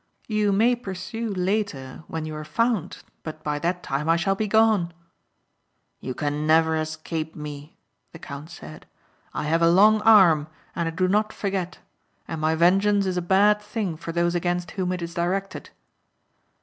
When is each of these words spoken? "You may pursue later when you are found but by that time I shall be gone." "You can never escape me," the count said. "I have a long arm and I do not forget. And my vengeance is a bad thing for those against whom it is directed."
"You 0.27 0.51
may 0.51 0.75
pursue 0.75 1.29
later 1.29 2.03
when 2.07 2.25
you 2.25 2.33
are 2.35 2.43
found 2.43 3.03
but 3.21 3.43
by 3.43 3.59
that 3.59 3.83
time 3.83 4.09
I 4.09 4.15
shall 4.15 4.33
be 4.33 4.47
gone." 4.47 4.91
"You 5.99 6.15
can 6.15 6.47
never 6.47 6.75
escape 6.75 7.35
me," 7.35 7.77
the 8.11 8.17
count 8.17 8.49
said. 8.49 8.87
"I 9.31 9.43
have 9.43 9.61
a 9.61 9.69
long 9.69 10.01
arm 10.01 10.47
and 10.75 10.87
I 10.87 10.91
do 10.91 11.07
not 11.07 11.31
forget. 11.31 11.77
And 12.27 12.41
my 12.41 12.55
vengeance 12.55 13.05
is 13.05 13.15
a 13.17 13.21
bad 13.21 13.61
thing 13.61 13.95
for 13.95 14.11
those 14.11 14.33
against 14.33 14.71
whom 14.71 14.91
it 14.91 15.03
is 15.03 15.13
directed." 15.13 15.69